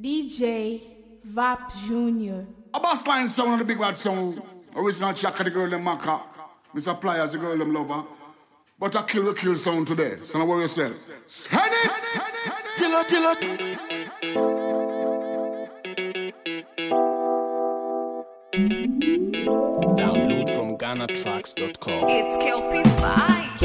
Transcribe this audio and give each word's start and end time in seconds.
DJ 0.00 0.80
Wap 1.34 1.72
Jr. 1.86 2.42
A 2.74 2.80
boss 2.80 3.06
line 3.06 3.28
sound 3.28 3.50
on 3.52 3.58
the 3.60 3.64
big 3.64 3.78
bad 3.78 3.96
song. 3.96 4.42
Original 4.74 5.14
track 5.14 5.38
of 5.38 5.44
the 5.44 5.50
girl 5.52 5.70
them 5.70 5.84
maca. 5.84 6.20
Mr. 6.74 7.00
Pliers, 7.00 7.32
the 7.32 7.38
girl 7.38 7.56
them 7.56 7.72
lover. 7.72 8.04
But 8.76 8.96
I 8.96 9.02
kill 9.02 9.22
will 9.22 9.34
kill 9.34 9.54
sound 9.54 9.86
today. 9.86 10.16
So 10.16 10.38
don't 10.40 10.48
worry 10.48 10.62
yourself. 10.62 11.08
Send 11.26 11.62
it! 11.64 11.90
Kill 12.76 12.90
it, 12.90 13.06
kill 13.06 13.30
it! 13.30 13.38
Download 19.96 20.48
from 20.50 20.76
GhanaTracks.com. 20.76 22.08
It's 22.08 22.44
Kelpie 22.44 22.82
Vibes. 22.98 23.60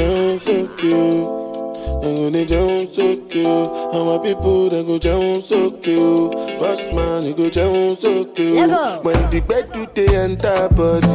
Jones 2.04 2.14
so 2.14 2.16
cute. 2.16 2.16
They 2.16 2.16
go 2.16 2.30
they 2.30 2.46
Jones 2.46 2.96
so 2.96 3.16
cute. 3.28 3.68
And 3.92 4.06
my 4.06 4.18
people 4.22 4.70
they 4.70 4.82
go 4.82 4.98
Jones 4.98 5.46
so 5.48 5.70
cute. 5.70 6.32
Boss 6.58 6.86
man 6.94 7.22
they 7.24 7.32
go 7.32 7.50
Jones 7.50 8.00
so 8.00 8.24
cute. 8.24 8.56
When 9.04 9.30
the 9.30 9.40
bed 9.46 9.70
do 9.72 9.86
they 9.94 10.16
enter 10.16 10.68
body, 10.70 11.06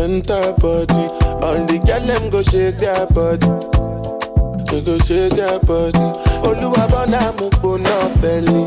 enter 0.00 0.52
body. 0.60 1.04
All 1.44 1.64
the 1.66 1.82
girl 1.84 2.00
them 2.06 2.30
go 2.30 2.42
shake 2.42 2.78
their 2.78 3.06
body. 3.08 3.46
They 4.70 4.80
go 4.84 4.98
shake 4.98 5.32
their 5.32 5.58
body. 5.60 5.98
Oluwa 6.46 6.88
bona 6.90 7.32
mo 7.38 7.50
gbona 7.50 7.94
feli. 8.20 8.64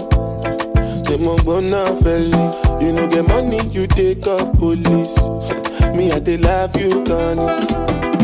They 1.05 1.17
mo 1.17 1.35
gbona 1.37 1.85
feli. 2.01 2.81
You 2.83 2.91
know 2.91 3.07
get 3.07 3.25
money 3.27 3.59
you 3.69 3.87
take 3.87 4.27
up 4.27 4.57
police. 4.57 5.17
Me 5.95 6.11
I 6.11 6.19
dey 6.19 6.37
love 6.37 6.75
you 6.77 7.03
gone. 7.05 8.16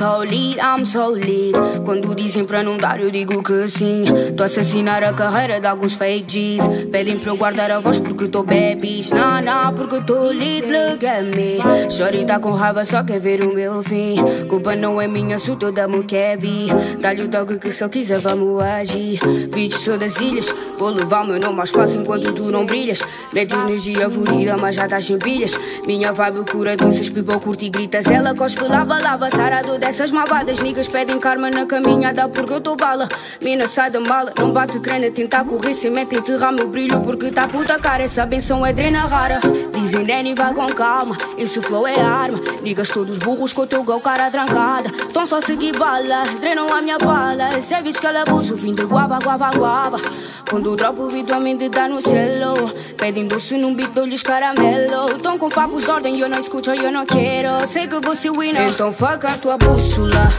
So 0.00 0.24
lead, 0.24 0.58
I'm 0.58 0.86
so 0.86 1.10
lead. 1.10 1.52
Quando 1.84 2.14
dizem 2.14 2.46
pra 2.46 2.62
não 2.62 2.78
dar, 2.78 2.98
eu 2.98 3.10
digo 3.10 3.42
que 3.42 3.68
sim. 3.68 4.04
Tô 4.34 4.44
a 4.44 4.46
assassinar 4.46 5.04
a 5.04 5.12
carreira 5.12 5.60
de 5.60 5.66
alguns 5.66 5.92
fake 5.92 6.24
G's. 6.24 6.88
Pedem 6.90 7.18
pra 7.18 7.32
eu 7.32 7.36
guardar 7.36 7.70
a 7.70 7.80
voz 7.80 8.00
porque 8.00 8.26
tô 8.28 8.42
babies. 8.42 9.10
Nah, 9.10 9.42
nah, 9.42 9.70
porque 9.70 10.00
tô 10.00 10.28
lead, 10.28 10.62
look 10.62 11.04
at 11.04 11.22
me. 11.22 11.58
Shorty 11.90 12.24
tá 12.24 12.40
com 12.40 12.52
raiva, 12.52 12.82
só 12.82 13.04
quer 13.04 13.20
ver 13.20 13.42
o 13.42 13.52
meu 13.52 13.82
fim. 13.82 14.16
Culpa 14.48 14.74
não 14.74 14.98
é 14.98 15.06
minha, 15.06 15.38
sou 15.38 15.54
toda 15.56 15.86
Kevi. 16.08 16.68
Dá-lhe 16.98 17.24
o 17.24 17.28
toque 17.28 17.58
que 17.58 17.68
ele 17.68 17.88
quiser, 17.90 18.20
vamos 18.20 18.62
agir. 18.62 19.18
Bitch, 19.52 19.74
sou 19.74 19.98
das 19.98 20.16
ilhas. 20.18 20.48
Vou 20.80 20.88
levar 20.88 21.26
meu 21.26 21.38
nome 21.38 21.56
mais 21.56 21.68
fácil 21.68 22.00
enquanto 22.00 22.32
tu 22.32 22.50
não 22.50 22.64
brilhas. 22.64 23.00
Mete 23.34 23.54
energia 23.54 24.08
fodida, 24.08 24.56
mas 24.56 24.76
já 24.76 24.84
estás 24.84 25.04
sem 25.04 25.18
pilhas. 25.18 25.52
Minha 25.86 26.10
vibe 26.10 26.50
cura 26.50 26.74
doenças, 26.74 27.10
people 27.10 27.38
curte 27.38 27.66
e 27.66 27.68
gritas. 27.68 28.06
Ela 28.06 28.34
cospe, 28.34 28.66
lava, 28.66 28.98
lava, 28.98 29.30
sarado 29.30 29.78
dessas 29.78 30.10
malvadas. 30.10 30.60
Niggas 30.60 30.88
pedem 30.88 31.20
karma 31.20 31.50
na 31.50 31.66
caminhada 31.66 32.26
porque 32.30 32.54
eu 32.54 32.62
tô 32.62 32.76
bala. 32.76 33.06
Mina 33.42 33.68
sai 33.68 33.90
da 33.90 34.00
mala, 34.00 34.32
não 34.38 34.52
bate 34.52 34.80
crânio, 34.80 35.12
tentar 35.12 35.44
correr 35.44 35.74
sem 35.74 35.90
meta, 35.90 36.16
enterrar 36.16 36.50
meu 36.50 36.66
brilho 36.66 36.98
porque 37.02 37.30
tá 37.30 37.46
puta 37.46 37.78
cara. 37.78 38.04
Essa 38.04 38.24
benção 38.24 38.64
é 38.64 38.72
drena 38.72 39.04
rara. 39.04 39.38
Dizem 39.74 40.02
Danny, 40.02 40.34
vai 40.34 40.54
com 40.54 40.64
calma, 40.68 41.14
esse 41.36 41.60
flow 41.60 41.86
é 41.86 42.00
arma. 42.00 42.40
Niggas 42.62 42.88
todos 42.88 43.18
burros 43.18 43.52
com 43.52 43.62
o 43.62 43.66
teu 43.66 43.84
gol, 43.84 44.00
cara 44.00 44.30
trancada. 44.30 44.90
Tão 45.12 45.26
só 45.26 45.42
seguir 45.42 45.76
bala, 45.76 46.22
drenam 46.40 46.66
a 46.72 46.80
minha 46.80 46.96
bala. 46.96 47.50
Ceviche 47.60 48.00
que 48.00 48.06
ela 48.06 48.22
abuso, 48.22 48.56
fim 48.56 48.74
de 48.74 48.84
guava, 48.84 49.18
guava, 49.22 49.50
guava. 49.50 50.00
Quando 50.48 50.69
dropo, 50.76 51.08
habitualmente 51.08 51.68
dá 51.68 51.88
no 51.88 52.00
celo. 52.02 52.54
Pedem 52.96 53.26
doce 53.26 53.56
num 53.56 53.74
beat, 53.74 53.90
dou-lhes 53.92 54.22
caramelo. 54.22 55.06
Tão 55.22 55.38
com 55.38 55.48
papos 55.48 55.84
de 55.84 55.90
ordem, 55.90 56.18
eu 56.18 56.28
não 56.28 56.38
escuto, 56.38 56.70
eu 56.70 56.92
não 56.92 57.06
quero. 57.06 57.66
Sei 57.66 57.86
que 57.86 58.00
você 58.04 58.30
winner, 58.30 58.68
então 58.68 58.92
fuck 58.92 59.26
a 59.26 59.36
tua 59.38 59.56
bússola. 59.56 60.32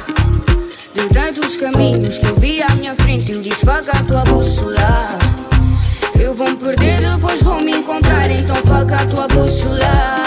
De 0.93 1.07
tantos 1.07 1.57
caminhos 1.57 2.19
que 2.19 2.27
eu 2.27 2.35
vi 2.35 2.61
à 2.61 2.75
minha 2.75 2.95
frente, 2.95 3.31
eu 3.31 3.41
disse 3.41 3.65
fuck 3.65 3.89
a 3.89 4.03
tua 4.03 4.23
bússola. 4.23 5.17
Eu 6.19 6.33
vou 6.33 6.49
me 6.49 6.55
perder, 6.55 7.01
depois 7.01 7.41
vou 7.41 7.61
me 7.61 7.71
encontrar, 7.71 8.29
então 8.29 8.55
fuck 8.55 8.93
a 8.93 9.05
tua 9.07 9.27
bússola. 9.27 10.21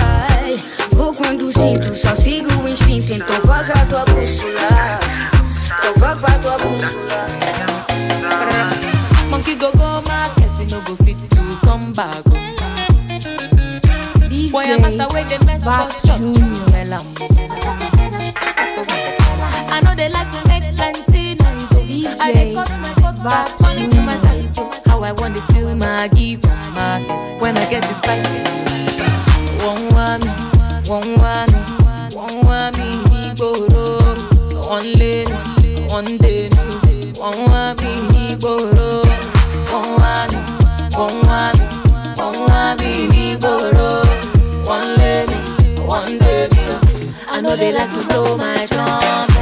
Vou 0.90 1.12
quando 1.12 1.52
sinto, 1.52 1.94
só 1.94 2.14
sigo 2.14 2.48
o 2.62 2.68
instinto, 2.68 3.12
então 3.12 3.36
fuck 3.36 3.70
a 3.70 3.86
tua 3.86 4.04
bússola. 4.04 4.93
Oh. 15.30 17.14
I 22.20 22.32
dey 22.32 22.54
cut 22.54 22.70
my 22.80 22.94
coat 22.94 23.22
back, 23.24 23.48
Vap 23.48 23.60
money 23.60 23.88
to 23.88 23.96
my 24.02 24.14
Jr. 24.16 24.22
size. 24.22 24.58
oh. 24.58 24.70
How 24.86 25.02
I 25.02 25.12
want 25.12 25.36
to 25.36 25.42
steal 25.42 25.74
my 25.76 26.08
gift 26.08 26.44
from 26.46 26.74
market 26.74 27.40
when 27.40 27.56
I 27.58 27.68
get 27.70 27.82
this 27.82 27.98
spice. 27.98 28.26
One 29.64 29.92
want 29.94 30.24
me, 30.24 30.30
one 30.90 31.18
want 31.18 31.52
me, 31.52 32.16
one 32.16 32.44
want 32.46 32.78
me, 32.78 32.90
Igboro. 33.28 34.00
One 34.68 34.98
one 35.88 36.16
day, 36.18 36.48
one 37.18 37.44
want 37.50 37.80
me, 37.82 37.92
Igboro. 38.34 39.04
One 39.72 39.90
want 40.00 40.32
me, 40.32 40.38
one 40.96 41.26
want 41.26 41.58
me, 41.58 41.66
one 42.16 42.40
want 42.48 42.80
me. 42.80 43.73
I 47.54 47.56
know 47.56 48.36
they 48.36 49.33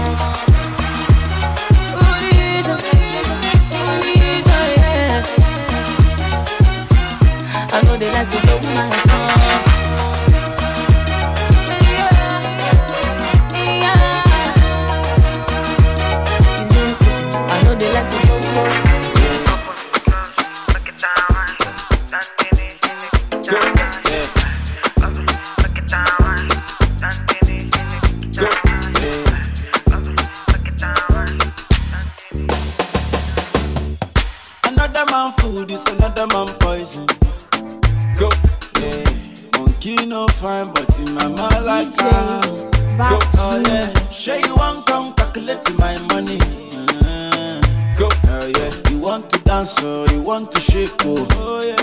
Monkey 39.85 40.07
no 40.07 40.29
fine, 40.29 40.73
but 40.73 40.97
in 41.01 41.13
my 41.13 41.27
mind 41.27 41.65
like 41.67 42.01
am. 42.03 42.43
Vap 42.97 43.21
Oh 43.37 43.61
Jr. 43.65 43.69
yeah, 43.69 44.09
sure 44.11 44.37
you 44.37 44.55
want 44.55 44.87
come 44.87 45.13
calculate 45.15 45.77
my 45.77 45.99
money. 46.07 46.39
Uh, 46.41 47.61
go, 47.99 48.09
oh 48.29 48.47
yeah. 48.47 48.91
You 48.91 48.99
want 49.01 49.29
to 49.33 49.41
dance 49.41 49.83
or 49.83 50.07
you 50.15 50.23
want 50.23 50.53
to 50.53 50.61
shake 50.61 50.91
oh, 51.05 51.27
oh 51.33 51.63
yeah. 51.67 51.83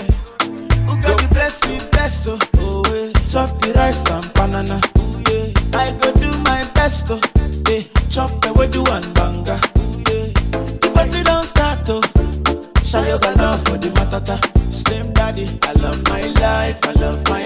Who 0.86 0.98
got 1.02 1.20
the 1.20 1.28
blessing, 1.32 1.80
bless 1.90 2.26
oh, 2.26 2.38
oh 2.56 2.82
yeah. 2.88 3.12
Chop 3.28 3.60
the 3.60 3.74
rice 3.74 4.08
and 4.10 4.32
banana, 4.32 4.80
oh 4.96 5.22
yeah. 5.28 5.78
I 5.78 5.92
go 6.00 6.10
do 6.14 6.30
my 6.44 6.64
best 6.72 7.06
oh, 7.10 7.20
yeah. 7.68 7.82
Chop 8.08 8.30
the 8.40 8.54
way 8.54 8.66
do 8.68 8.82
and 8.86 9.12
banga, 9.14 9.60
oh 9.76 10.02
yeah. 10.08 10.32
The 10.80 10.90
party 10.94 11.22
don't 11.22 11.44
start 11.44 11.86
oh. 11.90 12.00
Shayo 12.80 13.20
got 13.20 13.36
love 13.36 13.62
for 13.64 13.76
the 13.76 13.88
matata. 13.90 14.40
Slim 14.72 15.12
daddy, 15.12 15.46
I 15.62 15.72
love 15.74 16.02
my 16.08 16.22
life, 16.40 16.78
I 16.84 16.92
love 16.94 17.22
my 17.28 17.39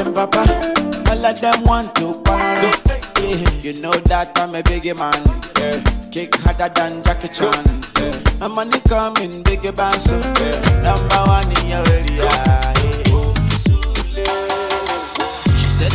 Them 0.00 0.14
papa, 0.14 0.40
all 1.10 1.26
of 1.26 1.40
them 1.42 1.62
want 1.64 1.94
to 1.96 2.14
party. 2.22 2.72
You 3.60 3.74
know 3.82 3.92
that 4.08 4.32
I'm 4.36 4.54
a 4.54 4.62
biggie 4.62 4.96
man. 4.96 5.12
Yeah. 5.60 5.76
Kick 6.10 6.36
harder 6.36 6.72
than 6.72 7.04
Jackie 7.04 7.28
Chan. 7.28 7.52
Yeah. 8.00 8.38
My 8.40 8.48
money 8.48 8.80
coming, 8.88 9.44
biggie 9.44 9.76
so 10.00 10.16
yeah. 10.40 10.80
Number 10.80 11.20
one 11.28 11.52
in 11.52 11.68
your 11.68 11.84
area. 11.92 12.24
Yeah. 12.24 12.72
She 15.58 15.68
said 15.68 15.92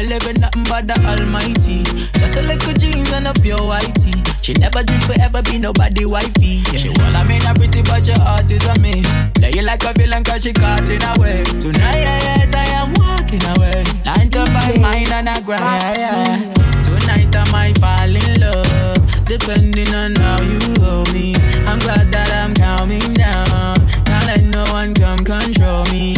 believe 0.00 0.28
in 0.28 0.40
nothing 0.40 0.64
but 0.64 0.86
the 0.88 0.96
Almighty. 1.04 1.84
Just 2.16 2.36
a 2.36 2.42
little 2.42 2.72
jeans 2.74 3.12
and 3.12 3.28
a 3.28 3.32
pure 3.44 3.60
whitey. 3.60 4.16
She 4.40 4.52
never 4.54 4.82
dreamed 4.82 5.04
forever 5.04 5.42
be 5.42 5.58
nobody 5.58 6.06
wifey. 6.06 6.64
Yeah. 6.72 6.80
She 6.80 6.88
well, 6.96 7.16
I 7.16 7.24
mean, 7.28 7.44
a 7.44 7.52
pretty, 7.52 7.82
but 7.82 8.06
your 8.06 8.18
heart 8.20 8.50
is 8.50 8.64
a 8.64 8.74
me. 8.80 9.04
Play 9.36 9.52
you 9.52 9.62
like 9.62 9.84
a 9.84 9.92
villain 9.92 10.24
cause 10.24 10.42
she 10.42 10.52
caught 10.52 10.88
in 10.88 11.02
a 11.04 11.12
way. 11.20 11.44
Tonight, 11.60 12.48
I 12.48 12.66
am 12.80 12.88
walking 12.96 13.44
away. 13.52 13.84
Nine 14.04 14.30
to 14.32 14.46
five, 14.48 14.80
mine 14.80 15.12
and 15.12 15.28
a 15.28 15.36
grind, 15.44 15.60
yeah. 16.00 16.48
Tonight 16.80 17.36
I 17.36 17.44
might 17.52 17.76
fall 17.78 18.08
in 18.08 18.32
love, 18.40 19.24
depending 19.28 19.92
on 19.92 20.16
how 20.16 20.40
you 20.40 20.60
hold 20.80 21.12
me. 21.12 21.36
I'm 21.68 21.78
glad 21.78 22.08
that 22.12 22.32
I'm 22.32 22.54
calming 22.56 23.14
down. 23.14 23.76
Can't 24.08 24.26
let 24.26 24.42
no 24.48 24.64
one 24.72 24.94
come 24.94 25.22
control 25.24 25.84
me. 25.92 26.16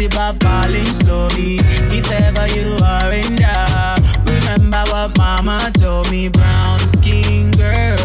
It 0.00 0.14
by 0.14 0.32
falling 0.38 0.86
slowly. 0.86 1.58
If 1.90 2.08
ever 2.12 2.46
you 2.54 2.76
are 2.86 3.12
in 3.12 3.34
doubt, 3.34 3.98
remember 4.24 4.84
what 4.92 5.18
mama 5.18 5.72
told 5.74 6.08
me. 6.10 6.28
Brown 6.28 6.78
skin 6.78 7.50
girl, 7.52 7.96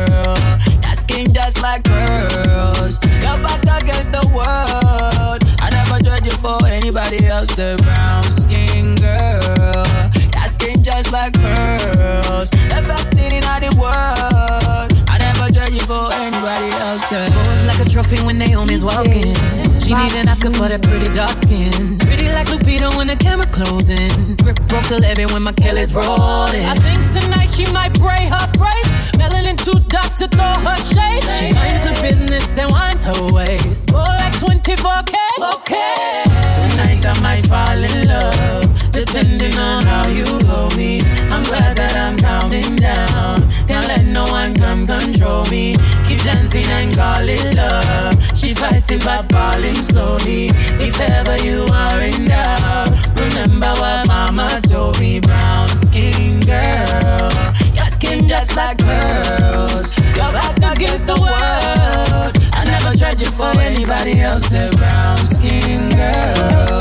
that 0.81 0.97
skin 0.97 1.31
just 1.31 1.61
like 1.61 1.83
pearls. 1.83 2.97
Your 3.21 3.37
back 3.45 3.61
against 3.83 4.11
the 4.11 4.25
world. 4.33 5.45
I 5.61 5.69
never 5.69 5.99
judge 6.01 6.25
you 6.25 6.33
for 6.41 6.57
anybody 6.65 7.27
else. 7.27 7.59
A 7.59 7.77
brown 7.77 8.23
skin 8.23 8.95
girl, 8.95 9.85
that 10.33 10.49
skin 10.49 10.81
just 10.81 11.11
like 11.11 11.33
pearls. 11.33 12.49
The 12.49 12.81
best 12.89 13.13
thing 13.13 13.33
in 13.33 13.45
the 13.61 13.69
world. 13.77 14.89
I 15.07 15.19
never 15.19 15.47
judge 15.53 15.73
you 15.73 15.85
for 15.85 16.09
anybody 16.11 16.69
else. 16.81 17.05
Pose 17.09 17.65
like 17.67 17.85
a 17.85 17.87
trophy 17.87 18.17
when 18.25 18.39
Naomi's 18.39 18.83
walking. 18.83 19.35
She 19.83 19.93
need 19.93 20.15
an 20.15 20.29
Oscar 20.29 20.49
for 20.51 20.69
that 20.71 20.81
pretty 20.81 21.11
dark 21.11 21.35
skin. 21.43 21.99
Pretty 21.99 22.31
like 22.31 22.47
Lupita 22.47 22.95
when 22.95 23.07
the 23.07 23.17
camera's 23.17 23.51
closing. 23.51 24.07
Grip 24.39 24.55
broke 24.71 24.87
the 24.87 24.95
levy 24.95 25.25
when 25.25 25.43
my 25.43 25.51
Kelly's 25.51 25.93
rolling. 25.93 26.63
I 26.63 26.75
think 26.79 27.03
tonight 27.11 27.51
she 27.51 27.67
might 27.75 27.91
braid 27.99 28.31
her 28.31 28.47
braids. 28.55 29.11
Melanin 29.19 29.59
too 29.59 29.75
dark 29.91 30.15
to 30.23 30.31
throw 30.31 30.55
her 30.63 30.79
shade. 30.87 31.19
She 31.35 31.51
minds 31.51 31.83
her 31.83 31.91
business 31.99 32.47
and 32.55 32.71
winds 32.71 33.03
her 33.03 33.19
waist. 33.35 33.91
More 33.91 34.07
like 34.07 34.31
24K. 34.39 35.19
Okay. 35.51 36.31
Tonight 36.63 37.03
I 37.03 37.13
might 37.19 37.43
fall 37.51 37.75
in 37.75 38.07
love, 38.07 38.63
depending 38.95 39.59
on 39.59 39.83
how 39.83 40.07
you 40.07 40.23
hold 40.47 40.77
me. 40.77 41.03
I'm 41.27 41.43
glad 41.43 41.75
that 41.75 41.99
I'm 41.99 42.15
calming 42.23 42.79
down. 42.79 43.51
Can't 43.67 43.87
let 43.91 44.05
no 44.07 44.23
one 44.31 44.55
come 44.55 44.87
control 44.87 45.43
me. 45.51 45.75
Keep 46.07 46.23
dancing 46.23 46.71
and 46.71 46.95
call 46.95 47.27
it 47.27 47.57
love. 47.59 48.12
She 48.43 48.53
fighting 48.53 48.99
but 48.99 49.23
falling 49.31 49.75
slowly. 49.75 50.47
If 50.83 50.99
ever 50.99 51.37
you 51.47 51.63
are 51.71 51.99
in 52.01 52.25
doubt, 52.25 52.89
remember 53.15 53.71
what 53.79 54.05
mama 54.09 54.59
told 54.67 54.99
me. 54.99 55.21
Brown 55.21 55.69
skin 55.77 56.41
girl, 56.41 57.31
your 57.73 57.85
skin 57.85 58.27
just 58.27 58.57
like 58.57 58.79
pearls. 58.79 59.97
Your 60.17 60.31
back 60.33 60.57
against 60.75 61.07
the 61.07 61.15
world. 61.15 62.37
I 62.51 62.65
never 62.65 62.93
tried 62.93 63.21
you 63.21 63.31
for 63.31 63.57
anybody 63.61 64.19
else. 64.19 64.49
Brown 64.49 65.25
skin 65.25 65.87
girl, 65.91 66.79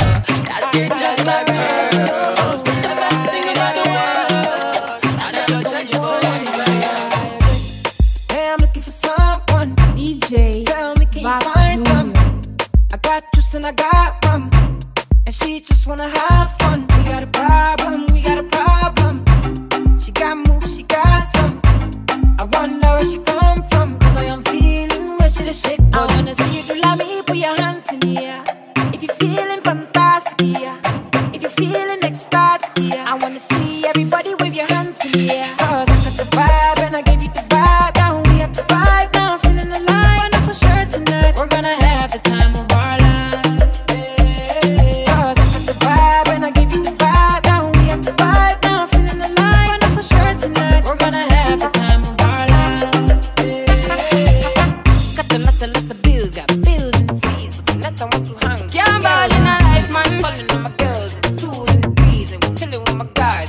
that 0.49 0.62
skin 0.67 0.88
just 0.88 1.26
like 1.29 1.47
pearls. 1.47 2.81
Wanna 15.92 16.08
have 16.08 16.50
fun. 16.56 16.86
We 16.96 17.04
got 17.04 17.22
a 17.22 17.26
problem. 17.26 18.12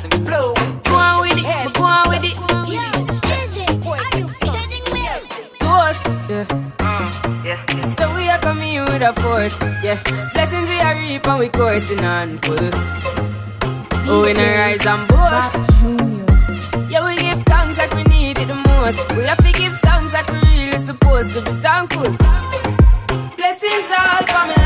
And 0.04 0.14
we 0.14 0.20
blow. 0.26 0.54
Go 0.84 0.96
on 0.96 1.22
with 1.22 1.38
it, 1.38 1.46
Head. 1.46 1.74
go 1.74 1.84
on 1.84 2.10
with 2.10 2.24
it. 2.24 2.38
Ghost, 5.60 6.06
yeah. 7.44 7.88
So 7.96 8.16
we 8.16 8.28
are 8.30 8.40
coming 8.40 8.80
with 8.82 9.02
a 9.02 9.14
force, 9.22 9.58
yeah. 9.84 10.02
Blessings 10.34 10.70
we 10.70 10.80
are 10.80 10.96
reap 10.96 11.28
and 11.28 11.40
we 11.40 11.50
coursing 11.50 12.04
on 12.04 12.38
full. 12.40 12.70
Oh, 14.06 14.22
we 14.24 14.34
not 14.34 14.56
rise 14.60 14.86
and 14.86 15.08
boast. 15.08 15.54
Yeah, 16.92 17.06
we 17.06 17.16
give 17.18 17.42
thanks 17.44 17.78
like 17.78 17.94
we 17.94 18.04
need 18.04 18.38
it 18.38 18.48
the 18.48 18.56
most. 18.56 19.10
We 19.12 19.24
have 19.24 19.38
to 19.38 19.52
give 19.54 19.78
thanks 19.80 20.14
like 20.14 20.30
we 20.30 20.40
really 20.40 20.78
supposed 20.78 21.36
to 21.36 21.42
be 21.46 21.54
thankful. 21.62 22.12
Blessings 23.38 23.90
all 23.98 24.24
for 24.28 24.63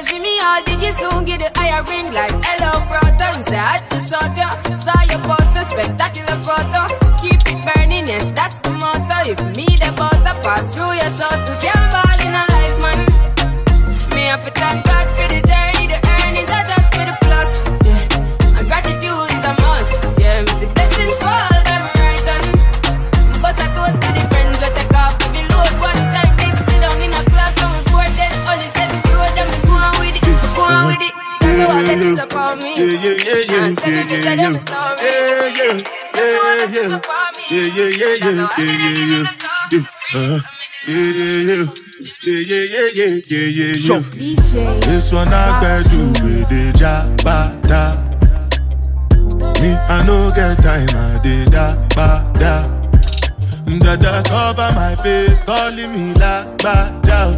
sing, 0.00 0.06
see 0.06 0.20
me 0.20 0.40
all 0.40 0.62
diggy 0.62 0.92
soon, 0.98 1.24
get 1.24 1.40
the 1.40 1.58
higher 1.58 1.82
ring 1.84 2.12
like 2.12 2.32
hello, 2.44 2.84
brother. 2.88 3.24
And 3.36 3.46
say, 3.48 3.58
I 3.58 3.80
just 3.90 4.08
saw 4.08 4.22
ya, 4.34 4.50
saw 4.74 5.00
your 5.10 5.22
poster, 5.24 5.64
spectacular 5.64 6.36
photo. 6.44 6.88
Keep 7.18 7.40
it 7.46 7.60
burning, 7.64 8.06
yes, 8.06 8.24
that's 8.34 8.56
the 8.60 8.70
motto. 8.70 9.30
If 9.30 9.40
me 9.56 9.66
the 9.66 9.92
butter 9.96 10.36
pass 10.42 10.74
through 10.74 10.92
your 10.94 11.10
soul 11.10 11.30
to 11.30 11.54
can't 11.60 11.92
ball 11.92 12.18
in 12.26 12.34
a 12.34 12.44
life, 12.54 12.78
man. 12.84 13.00
Me 14.14 14.22
have 14.26 14.44
to 14.44 14.50
thank 14.52 14.84
God 14.84 15.06
for 15.16 15.28
the 15.28 15.40
journey, 15.46 15.79
yeah, 33.70 33.78
yeah, 33.78 33.78
And 33.78 33.78
send 33.78 33.94
yeah, 33.94 34.02
me 34.02 34.10
yeah, 34.10 34.16
picture 34.16 34.36
them 34.36 34.52
yeah. 34.52 34.60
story. 34.60 34.96
Yeah, 35.00 35.46
yeah, 35.46 35.80
That's 36.12 36.32
how 36.34 36.42
I 36.42 36.50
yeah, 36.50 36.66
blessings 36.66 36.90
yeah. 36.90 36.98
upon 36.98 37.30
me. 37.36 37.42
Yeah, 37.50 37.66
yeah, 37.70 37.90
yeah, 37.90 38.14
That's 38.20 38.36
yeah, 38.36 38.46
how 38.46 38.50
I 38.50 38.60
yeah, 38.60 38.66
been 38.66 38.80
yeah, 38.80 38.86
uh-huh. 38.86 38.96
giving 38.96 39.10
yeah. 39.10 39.22
the 39.22 39.34
talk. 39.40 39.70
Yeah. 39.70 40.40
Yeah, 40.86 41.10
yeah, 41.20 41.50
yeah. 41.50 41.64
Yeah, 42.00 42.40
yeah, 42.48 42.64
yeah, 42.64 42.88
yeah, 42.96 43.14
yeah, 43.28 43.46
yeah, 43.46 43.74
yeah. 43.76 44.00
DJ 44.00 44.80
This 44.84 45.12
one 45.12 45.28
I 45.28 45.60
gotta 45.60 45.88
do 45.88 46.00
with 46.24 46.48
the 46.48 46.72
jabata. 46.80 47.82
Me, 49.60 49.70
I 49.76 50.04
no 50.06 50.32
get 50.34 50.56
time, 50.64 50.88
I 50.96 51.20
did 51.22 51.52
da 51.52 51.76
ba 51.94 52.24
da. 52.40 52.80
Dada 53.80 54.22
cover 54.28 54.72
my 54.74 54.96
face, 55.02 55.40
calling 55.42 55.92
me 55.92 56.14
la 56.14 56.44
ba 56.56 56.90
da. 57.04 57.32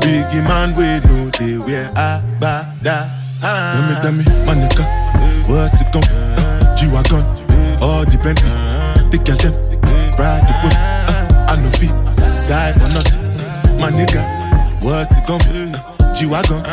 Biggie 0.00 0.44
man, 0.46 0.74
we 0.76 1.00
know 1.08 1.30
they 1.30 1.56
wear 1.58 1.90
a 1.96 2.22
ba 2.38 2.74
da. 2.82 3.17
Tell 3.40 3.82
me, 3.86 3.94
tell 4.02 4.12
me, 4.12 4.24
my 4.46 4.54
nigga, 4.54 4.84
what's 5.48 5.80
it 5.80 5.86
gon' 5.92 6.02
uh, 6.10 6.74
G-Wagon, 6.74 7.22
all 7.80 8.04
the 8.04 8.18
Bentley, 8.18 8.50
the 9.10 9.18
girl 9.22 9.36
them, 9.36 9.54
ride 10.18 10.42
the 10.42 10.54
whip. 10.62 10.74
Uh, 10.74 11.46
I 11.46 11.54
no 11.62 11.70
fit, 11.78 11.94
die 12.48 12.72
for 12.72 12.88
nothing. 12.90 13.22
My 13.78 13.90
nigga, 13.90 14.26
what's 14.82 15.16
it 15.16 15.24
gon' 15.26 15.38
be? 15.46 15.70
Uh, 15.72 16.12
G-Wagon, 16.12 16.66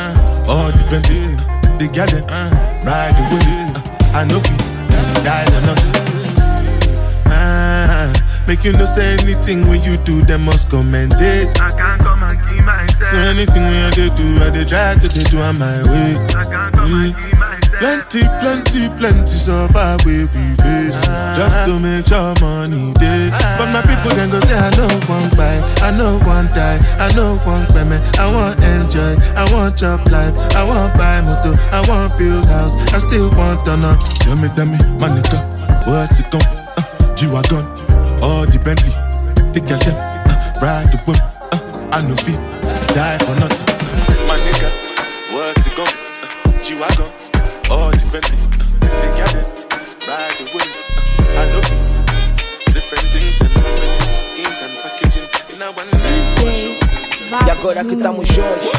all 0.50 0.72
the 0.72 0.84
Bentley, 0.90 1.38
the 1.78 1.88
girl 1.94 2.08
them, 2.08 2.26
ride 2.84 3.14
the 3.14 3.24
whip. 3.30 3.46
Uh, 3.46 4.18
I 4.18 4.26
no 4.26 4.40
fit, 4.40 4.58
die 5.24 5.46
for 5.46 5.62
nothing. 5.68 5.96
Make 8.48 8.64
you 8.64 8.74
know 8.74 8.86
say 8.86 9.14
anything 9.14 9.68
when 9.68 9.82
you 9.82 9.98
do, 9.98 10.22
them 10.22 10.46
must 10.46 10.70
commend 10.70 11.14
it. 11.18 11.60
I 11.60 11.72
can't 11.78 12.00
myself. 12.00 12.15
So 13.16 13.22
anything 13.22 13.64
when 13.64 13.80
I 13.80 13.90
dey 13.92 14.10
do, 14.12 14.28
I 14.44 14.50
dey 14.52 14.66
try 14.66 14.92
to 14.94 15.08
do 15.08 15.40
on 15.40 15.58
my 15.58 15.80
way. 15.88 16.20
Come 16.36 16.52
and. 16.84 17.16
Plenty, 17.80 18.24
plenty, 18.44 18.90
plenty 19.00 19.36
so 19.40 19.68
far 19.72 19.96
we 20.06 20.26
we 20.36 20.44
face. 20.60 21.00
Just 21.40 21.64
to 21.64 21.80
make 21.80 22.08
sure 22.08 22.34
money 22.40 22.92
day 23.00 23.28
But 23.60 23.68
my 23.72 23.82
people 23.88 24.16
then 24.16 24.32
go 24.32 24.40
say 24.48 24.56
I 24.56 24.70
know 24.76 24.88
one 25.12 25.30
buy 25.36 25.60
I 25.84 25.92
know 25.96 26.20
one 26.28 26.48
die. 26.56 26.80
I 27.00 27.08
know 27.16 27.36
one 27.48 27.66
payment. 27.68 28.04
I 28.20 28.28
want 28.32 28.60
enjoy. 28.64 29.16
I 29.36 29.44
want 29.52 29.78
job 29.78 30.08
life. 30.12 30.36
I 30.56 30.64
want 30.68 30.94
buy 30.96 31.20
motor 31.22 31.56
I 31.72 31.84
want 31.88 32.18
build 32.18 32.46
house. 32.48 32.76
I 32.94 32.98
still 33.00 33.30
want 33.32 33.60
to 33.66 33.76
know 33.78 33.96
Tell 34.24 34.36
me, 34.36 34.48
tell 34.56 34.66
me, 34.68 34.78
my 35.00 35.08
nigga 35.08 35.40
What's 35.88 36.20
it 36.20 36.32
gon' 36.32 36.42
uh, 36.44 37.16
G-Wagon. 37.16 37.64
All 38.24 38.46
the 38.46 38.60
Bentley. 38.64 38.92
The 39.52 39.60
them 39.64 39.96
uh, 39.96 40.60
Ride 40.62 40.92
the 40.92 40.98
whip 41.08 41.20
uh, 41.52 41.90
I 41.92 42.02
know 42.08 42.16
fit 42.16 42.55
Die 42.94 43.18
for 43.25 43.36
nothing 43.36 43.68
My 44.27 44.38
nigga 44.38 44.70
What's 45.34 45.65
it 45.68 45.75
gon' 45.75 45.88
uh, 45.88 46.63
G-Wagon 46.63 47.25
all 47.70 47.89
the 47.89 48.06
Bentley, 48.12 48.38
they 48.80 49.10
got 49.18 49.34
it, 49.34 49.46
ride 50.08 50.36
the 50.38 50.46
wind. 50.54 50.70
I 51.36 51.48
know 51.50 51.62
different 52.74 53.06
things 53.12 53.36
happen, 53.36 54.25
schemes 54.25 54.62
and 54.62 54.77
packaging. 54.84 55.56
In 55.56 55.62
a 55.63 55.72
one. 55.72 55.95
E 57.44 57.51
agora 57.51 57.84
que 57.84 57.96
estamos 57.96 58.27
juntos, 58.27 58.72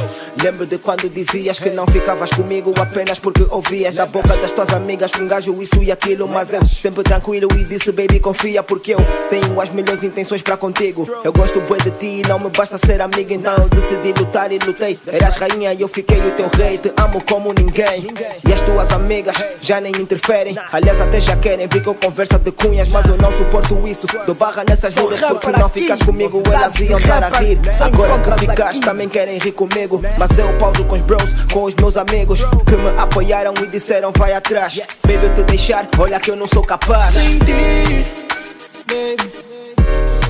lembro 0.42 0.66
de 0.66 0.78
quando 0.78 1.08
dizias 1.10 1.58
que 1.58 1.70
não 1.70 1.86
ficavas 1.86 2.30
comigo 2.30 2.72
apenas 2.80 3.18
porque 3.18 3.46
ouvias 3.50 3.94
da 3.94 4.06
boca 4.06 4.34
das 4.36 4.52
tuas 4.52 4.72
amigas 4.72 5.10
que 5.10 5.22
um 5.22 5.26
gajo 5.26 5.60
isso 5.60 5.82
e 5.82 5.92
aquilo. 5.92 6.26
Mas 6.26 6.52
eu 6.54 6.64
sempre 6.64 7.02
tranquilo 7.02 7.48
e 7.56 7.64
disse, 7.64 7.92
baby, 7.92 8.18
confia, 8.18 8.62
porque 8.62 8.94
eu 8.94 8.98
tenho 9.28 9.60
as 9.60 9.68
melhores 9.70 10.02
intenções 10.02 10.42
para 10.42 10.56
contigo. 10.56 11.06
Eu 11.22 11.32
gosto 11.32 11.60
bem 11.60 11.78
de 11.78 11.90
ti 11.92 12.22
e 12.25 12.28
não 12.28 12.38
me 12.38 12.48
basta 12.48 12.78
ser 12.78 13.00
amiga, 13.02 13.34
então 13.34 13.54
eu 13.56 13.68
decidi 13.68 14.12
lutar 14.18 14.50
e 14.50 14.58
lutei. 14.58 14.98
Eras 15.06 15.36
rainha 15.36 15.75
e 15.75 15.82
eu 15.82 15.88
fiquei 15.88 16.18
o 16.20 16.30
teu 16.32 16.48
rei, 16.48 16.78
te 16.78 16.92
amo 16.96 17.22
como 17.28 17.52
ninguém. 17.52 18.06
E 18.48 18.52
as 18.52 18.60
tuas 18.62 18.90
amigas 18.92 19.36
já 19.60 19.80
nem 19.80 19.92
interferem, 19.92 20.56
aliás, 20.72 21.00
até 21.00 21.20
já 21.20 21.36
querem 21.36 21.68
vir 21.70 21.82
com 21.82 21.94
conversa 21.94 22.38
de 22.38 22.52
cunhas, 22.52 22.88
mas 22.88 23.06
eu 23.06 23.16
não 23.16 23.36
suporto 23.36 23.86
isso. 23.86 24.06
Dou 24.25 24.34
barra 24.34 24.64
nessas 24.68 24.94
juras 24.94 25.20
porque 25.20 25.50
não 25.50 25.68
ficas 25.68 26.02
comigo, 26.02 26.42
elas 26.46 26.78
iam 26.80 26.98
estar 26.98 27.22
a 27.22 27.28
rir. 27.38 27.58
Agora 27.80 28.18
que 28.18 28.45
também 28.84 29.08
querem 29.08 29.38
rir 29.38 29.52
comigo 29.52 30.00
Mas 30.18 30.38
eu 30.38 30.56
pauso 30.58 30.84
com 30.84 30.94
os 30.94 31.02
bros, 31.02 31.44
com 31.52 31.64
os 31.64 31.74
meus 31.74 31.96
amigos 31.96 32.40
Que 32.66 32.76
me 32.76 32.88
apoiaram 32.98 33.54
e 33.62 33.66
disseram 33.66 34.12
vai 34.16 34.32
atrás 34.32 34.80
Baby 35.06 35.34
te 35.34 35.42
deixar, 35.44 35.88
olha 35.98 36.20
que 36.20 36.30
eu 36.30 36.36
não 36.36 36.46
sou 36.46 36.62
capaz 36.62 37.14
Sem 37.14 37.38
ti, 37.40 38.06
baby 38.86 39.32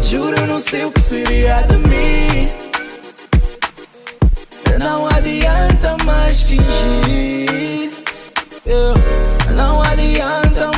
Juro 0.03 0.47
não 0.47 0.61
sei 0.61 0.85
o 0.85 0.93
que 0.93 1.01
seria 1.01 1.63
de 1.63 1.77
mim 1.79 2.67
Não 4.79 5.07
adianta 5.07 5.97
mais 6.05 6.41
fingir. 6.43 7.91
Não 9.55 9.81
adianta 9.83 10.67
mais 10.67 10.76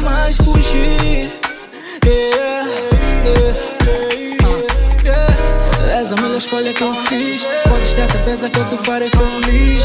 escolha 6.58 6.74
que 6.74 6.82
eu 6.82 6.94
fiz 6.94 7.46
Podes 7.68 7.94
ter 7.94 8.08
certeza 8.08 8.50
que 8.50 8.58
eu 8.58 8.64
te 8.68 8.76
farei 8.78 9.08
feliz 9.08 9.84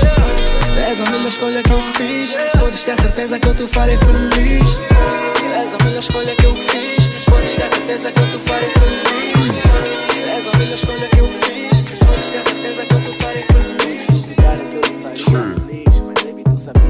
És 0.89 0.99
a 1.01 1.11
melhor 1.11 1.27
escolha 1.27 1.61
que 1.61 1.71
eu 1.71 1.81
fiz 1.93 2.35
Podes 2.59 2.83
ter 2.83 2.99
certeza 2.99 3.39
que 3.39 3.47
eu 3.47 3.55
te 3.55 3.67
farei 3.67 3.97
feliz 3.97 4.69
És 5.61 5.73
a 5.73 5.83
melhor 5.83 5.99
escolha 5.99 6.35
que 6.35 6.45
eu 6.45 6.55
fiz 6.55 7.25
Podes 7.25 7.55
ter 7.55 7.69
certeza 7.69 8.11
que 8.11 8.19
eu 8.19 8.25
te 8.25 8.39
farei 8.39 8.69
feliz 8.69 9.49
És 10.35 10.47
a 10.47 10.57
melhor 10.57 10.73
escolha 10.73 11.07
que 11.09 11.19
eu 11.19 11.27
fiz 11.27 11.81
Podes 11.99 12.31
ter 12.31 12.43
certeza 12.43 12.85
que 12.85 12.93
eu 12.95 13.01
te 13.01 13.17
farei 13.21 13.43
feliz 13.43 13.63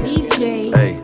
DJ 0.04 0.70
Hey, 0.74 1.03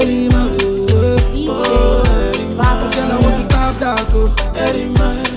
Erima 0.00 0.46
Oh, 1.50 2.02
Erima 2.32 2.90
Girl, 2.94 3.12
I 3.12 3.18
want 3.20 3.36
to 3.42 3.48
tap 3.48 3.78
that, 3.80 4.06
oh 4.14 4.54
Erima 4.54 5.27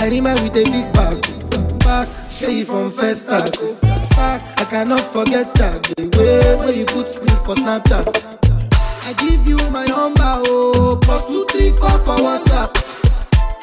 Arima 0.00 0.32
with 0.42 0.56
a 0.56 0.64
big 0.64 0.92
back. 0.92 1.18
Back, 1.80 2.08
show 2.30 2.48
you 2.48 2.64
from 2.64 2.90
first 2.90 3.22
start. 3.22 3.54
Stack, 3.56 4.60
I 4.60 4.64
cannot 4.64 5.00
forget 5.00 5.52
that. 5.54 5.82
The 5.96 6.06
way 6.16 6.56
where 6.56 6.72
you 6.72 6.84
put 6.86 7.06
me 7.22 7.30
for 7.44 7.54
Snapchat. 7.56 8.06
I 9.04 9.12
give 9.14 9.46
you 9.46 9.56
my 9.70 9.86
number, 9.86 10.22
oh, 10.46 10.98
plus 11.02 11.24
two, 11.26 11.44
three, 11.50 11.70
four 11.70 11.98
for 12.00 12.16
WhatsApp. 12.20 12.76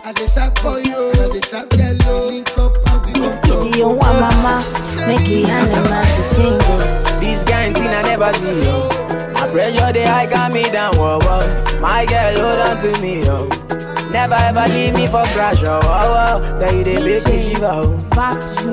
As 0.04 0.20
a 0.20 0.28
sharp 0.28 0.56
boy, 0.62 0.84
oh, 0.88 1.12
as 1.12 1.36
a 1.36 1.48
sharp 1.48 1.70
girl, 1.70 1.98
oh, 2.06 2.28
link 2.28 2.58
up 2.58 2.74
and 2.90 3.06
we 3.06 3.14
come 3.14 3.42
talk. 3.44 3.76
You 3.76 3.88
want 3.88 4.20
mama, 4.20 4.66
make 5.08 5.30
it 5.30 5.48
animal 5.48 6.04
to 6.04 6.36
tingle. 6.36 7.20
This 7.20 7.44
kind 7.46 7.74
thing 7.74 7.88
I 7.88 8.02
never 8.02 8.34
see, 8.34 8.62
oh. 8.66 8.90
yo. 8.90 9.36
I 9.36 9.52
pressure 9.52 9.94
the 9.94 10.04
high 10.06 10.30
got 10.30 10.52
me 10.52 10.64
down, 10.64 10.96
whoa, 10.96 11.20
whoa. 11.20 11.80
My 11.80 12.06
girl, 12.06 12.34
hold 12.34 12.60
on 12.60 12.78
to 12.82 13.02
me, 13.02 13.24
yo. 13.24 13.65
Never 14.16 14.36
ever 14.36 14.68
leave 14.74 14.94
me 14.94 15.08
for 15.08 15.24
crash, 15.36 15.62
oh, 15.64 15.80
oh. 15.84 16.60
Girl, 16.60 16.74
you 16.74 16.84
dey 16.86 17.00
make 17.04 17.26
me 17.28 17.54
shiver, 17.54 17.66
oh. 17.66 17.98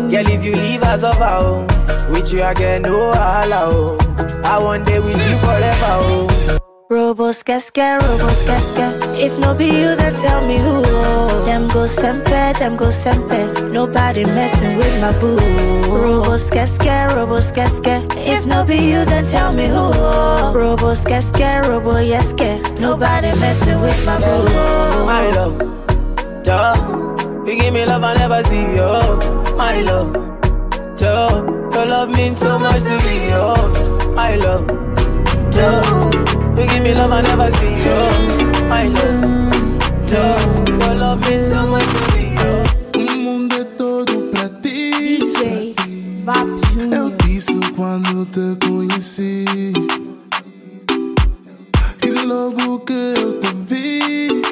Girl, 0.08 0.28
if 0.28 0.44
you 0.44 0.54
leave 0.54 0.82
us 0.84 1.02
over, 1.02 1.18
oh. 1.24 1.66
With 2.12 2.32
you, 2.32 2.38
get 2.54 2.82
no 2.82 3.12
holla, 3.12 3.64
oh. 3.66 3.98
I 4.44 4.58
want 4.62 4.86
day 4.86 5.00
with 5.00 5.20
you 5.28 5.36
forever, 5.36 5.78
oh. 5.82 6.58
Robos 6.92 7.42
casca, 7.42 7.98
robos 8.00 8.44
casca. 8.44 8.92
If 9.16 9.38
no 9.38 9.54
be 9.54 9.64
you, 9.64 9.96
then 9.96 10.14
tell 10.16 10.44
me 10.46 10.58
who. 10.58 10.82
Them 11.46 11.66
go 11.68 11.86
sempe, 11.86 12.52
them 12.58 12.76
go 12.76 12.90
sempe. 12.90 13.72
Nobody 13.72 14.26
messing 14.26 14.76
with 14.76 15.00
my 15.00 15.10
boo. 15.18 15.38
Robos 15.88 16.50
casca, 16.50 17.08
robos 17.14 17.50
casca. 17.54 18.04
If 18.18 18.44
no 18.44 18.62
be 18.62 18.76
you, 18.76 19.06
then 19.06 19.24
tell 19.24 19.54
me 19.54 19.68
who. 19.68 19.88
Robos 20.52 21.02
casca, 21.02 21.62
robo 21.66 21.94
yeske. 21.94 22.60
Nobody 22.78 23.32
messing 23.40 23.80
with 23.80 24.04
my 24.04 24.18
boo. 24.20 24.44
My 25.06 25.30
love, 25.30 25.56
Joe. 26.44 26.74
You 27.46 27.58
give 27.58 27.72
me 27.72 27.86
love 27.86 28.04
I 28.04 28.12
never 28.16 28.44
see, 28.44 28.76
yo. 28.76 29.00
My 29.56 29.80
love, 29.80 30.12
Joe. 30.98 31.70
Your 31.72 31.86
love 31.86 32.10
means 32.10 32.36
so 32.36 32.58
much 32.58 32.82
to 32.82 32.96
me, 33.06 33.30
yo. 33.30 33.54
My 34.14 34.36
love, 34.36 34.66
Joe. 35.52 36.10
You 36.56 36.66
give 36.66 36.82
me 36.82 36.94
love 36.94 37.12
I 37.12 37.20
never 37.20 37.50
see, 37.52 37.76
yo. 37.84 37.98
My 38.68 38.88
love, 38.88 40.06
Joe. 40.06 40.36
Your 40.80 40.94
love 40.94 41.20
means 41.28 41.50
so 41.50 41.66
much 41.66 41.84
me. 42.14 42.32
O 42.96 43.18
mundo 43.18 43.54
é 43.54 43.64
todo 43.76 44.30
pra 44.30 44.48
ti. 44.62 44.90
DJ 44.90 45.74
Eu 46.90 47.10
disse 47.22 47.58
quando 47.76 48.24
te 48.26 48.66
conheci. 48.66 49.44
E 52.02 52.10
logo 52.24 52.80
que 52.80 53.14
eu 53.16 53.38
te 53.38 53.54
vi, 53.68 54.42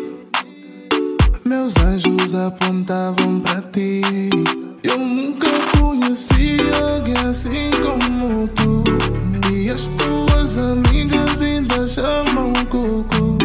meus 1.45 1.75
anjos 1.79 2.35
apontavam 2.35 3.41
pra 3.41 3.63
ti. 3.73 4.03
Eu 4.83 4.99
nunca 4.99 5.49
conheci 5.79 6.59
alguém 6.83 7.15
assim 7.29 7.71
como 7.83 8.49
tu. 8.49 8.85
E 9.51 9.71
as 10.51 10.59
amigas 10.59 11.41
ainda 11.41 11.87
chamam 11.87 12.53
Coco. 12.69 13.39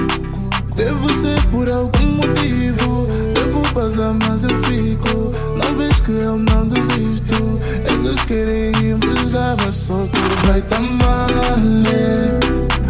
Devo 0.75 1.07
ser 1.11 1.39
por 1.51 1.69
algum 1.69 2.13
motivo. 2.13 3.07
Devo 3.35 3.61
passar, 3.73 4.15
mas 4.27 4.43
eu 4.43 4.63
fico. 4.63 5.31
Não 5.55 5.77
vês 5.77 5.99
que 5.99 6.11
eu 6.11 6.39
não 6.39 6.67
desisto. 6.67 7.59
Eles 7.91 8.25
querem 8.25 8.71
invejar, 8.83 9.55
mas 9.63 9.75
só 9.75 10.07
que 10.07 10.47
vai 10.47 10.61
tá 10.63 10.79
mal. 10.79 11.27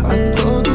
A 0.05 0.15
todos 0.37 0.74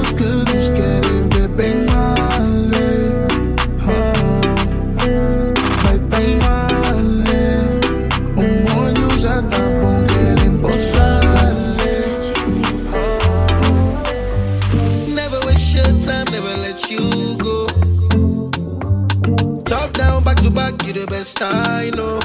back 20.61 20.87
you 20.87 20.93
the 20.93 21.07
best 21.07 21.39
I 21.41 21.91
know. 21.97 22.19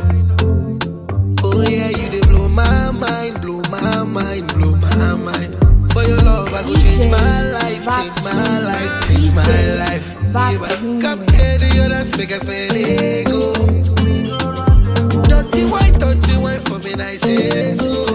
Oh 1.43 1.61
yeah, 1.63 1.89
you 1.99 2.09
they 2.13 2.21
blow 2.27 2.49
my 2.49 2.91
mind, 2.91 3.41
blow 3.41 3.61
my 3.71 4.03
mind, 4.03 4.45
blow 4.55 4.75
my 4.75 5.15
mind. 5.27 5.51
For 5.93 6.03
your 6.03 6.19
love, 6.27 6.51
I 6.53 6.61
go 6.67 6.73
change 6.75 7.07
my 7.07 7.35
life, 7.57 7.83
change 7.95 8.17
my 8.27 8.59
life, 8.71 8.93
change 9.07 9.31
my 9.31 9.61
life. 9.83 10.07
Yeah, 10.35 10.99
come 11.03 11.21
here 11.35 11.57
to 11.63 11.67
your 11.77 11.87
dance, 11.89 12.11
make 12.17 12.31
us 12.33 12.41
spend 12.41 12.75
ego. 12.75 13.53
Dirty 15.31 15.63
wine, 15.71 15.95
dirty 16.03 16.35
wine 16.43 16.59
for 16.67 16.79
me, 16.83 16.93
nice 16.95 17.23
and 17.23 17.77
slow. 17.79 18.05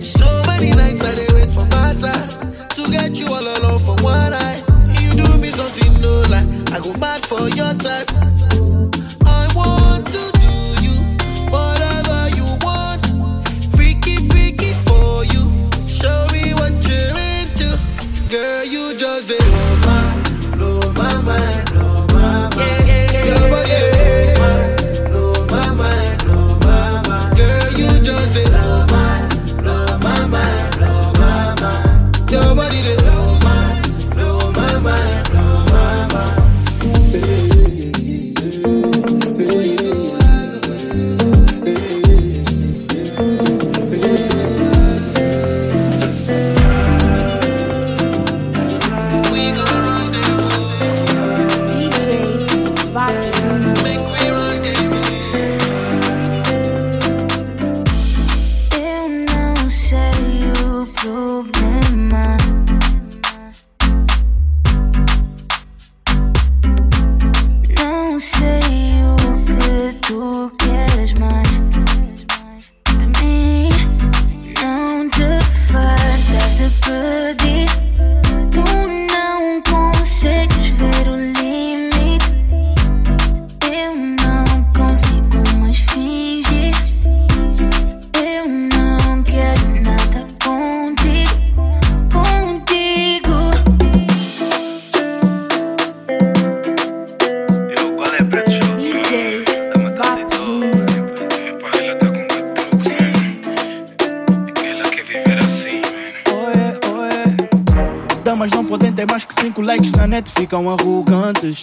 So 0.00 0.26
many 0.50 0.70
nights 0.74 1.02
I 1.04 1.14
dey 1.14 1.30
wait 1.36 1.50
for 1.54 1.66
matter 1.76 2.16
to 2.76 2.82
get 2.90 3.14
you 3.20 3.26
all 3.32 3.46
alone 3.56 3.78
for 3.86 3.94
one 4.02 4.32
night. 4.32 4.62
You 5.00 5.22
do 5.22 5.38
me 5.38 5.50
something 5.54 5.92
no 6.02 6.12
lie, 6.32 6.46
I 6.74 6.80
go 6.82 6.92
mad 6.98 7.24
for 7.24 7.48
your 7.48 7.72
type. 7.74 8.09
Fartas 76.90 77.36
de 77.36 77.59
ficam 110.50 110.68
arrogantes. 110.68 111.62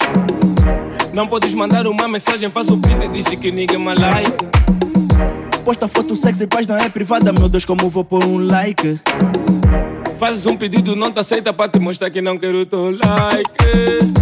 Não 1.12 1.28
podes 1.28 1.54
mandar 1.54 1.86
uma 1.88 2.08
mensagem, 2.08 2.50
faz 2.50 2.70
o 2.70 2.78
print 2.78 3.04
e 3.04 3.10
diz 3.10 3.28
que 3.28 3.52
ninguém 3.52 3.78
me 3.78 3.94
like. 3.94 4.32
Posta 5.66 5.90
foto 5.90 6.16
sexy, 6.16 6.48
página 6.48 6.78
é 6.78 6.88
privada, 6.88 7.34
meu 7.38 7.50
Deus, 7.50 7.66
como 7.66 7.90
vou 7.90 8.06
pôr 8.06 8.24
um 8.24 8.38
like? 8.38 8.98
Fazes 10.18 10.48
um 10.48 10.58
pedido, 10.58 10.96
não 10.96 11.12
te 11.12 11.20
aceita 11.20 11.54
pra 11.54 11.70
te 11.70 11.78
mostrar 11.78 12.10
que 12.10 12.22
não 12.22 12.40
quero 12.40 12.62
o 12.62 12.66
teu 12.66 12.90
like. 12.90 14.18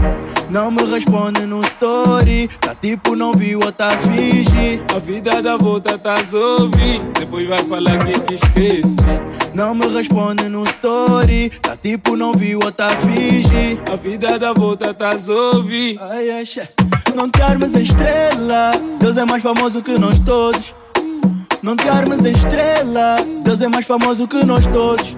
Não 0.50 0.70
me 0.70 0.84
responde 0.84 1.46
no 1.46 1.62
story, 1.62 2.50
tá 2.60 2.76
tipo 2.76 3.16
não 3.16 3.32
viu 3.32 3.60
ou 3.64 3.72
tá 3.72 3.90
finge. 3.92 4.84
A 4.94 5.00
vida 5.00 5.42
dá 5.42 5.56
volta, 5.56 5.98
tá 5.98 6.16
a 6.16 6.62
ouvir. 6.62 7.02
Depois 7.18 7.48
vai 7.48 7.60
falar 7.60 7.98
que 8.00 8.20
te 8.20 8.34
esqueci. 8.34 9.06
Não 9.54 9.74
me 9.74 9.88
responde 9.88 10.50
no 10.50 10.64
story, 10.64 11.50
tá 11.62 11.78
tipo 11.78 12.18
não 12.18 12.34
viu 12.34 12.60
ou 12.62 12.72
tá 12.74 12.90
finge. 12.90 13.80
A 13.92 13.96
vida 13.96 14.38
dá 14.38 14.52
volta, 14.52 14.94
tá 14.94 15.12
a 15.12 15.56
ouvir. 15.56 15.98
Ai, 16.02 16.30
ai, 16.30 16.46
xe. 16.46 16.68
Não 17.16 17.30
te 17.30 17.42
armes 17.42 17.74
estrela, 17.74 18.72
Deus 19.00 19.16
é 19.16 19.24
mais 19.24 19.42
famoso 19.42 19.82
que 19.82 19.98
nós 19.98 20.20
todos. 20.20 20.76
Não 21.64 21.76
te 21.76 21.88
armes 21.88 22.20
estrela, 22.26 23.16
Deus 23.44 23.62
é 23.62 23.70
mais 23.70 23.86
famoso 23.86 24.28
que 24.28 24.44
nós 24.46 24.68
todos. 24.68 25.16